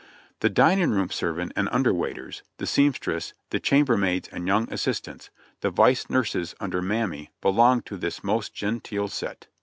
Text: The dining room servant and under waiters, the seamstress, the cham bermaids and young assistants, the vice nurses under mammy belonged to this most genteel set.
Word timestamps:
The 0.39 0.49
dining 0.49 0.89
room 0.89 1.11
servant 1.11 1.51
and 1.55 1.69
under 1.71 1.93
waiters, 1.93 2.41
the 2.57 2.65
seamstress, 2.65 3.35
the 3.51 3.59
cham 3.59 3.85
bermaids 3.85 4.27
and 4.29 4.47
young 4.47 4.67
assistants, 4.73 5.29
the 5.59 5.69
vice 5.69 6.09
nurses 6.09 6.55
under 6.59 6.81
mammy 6.81 7.29
belonged 7.39 7.85
to 7.85 7.97
this 7.97 8.23
most 8.23 8.51
genteel 8.51 9.09
set. 9.09 9.45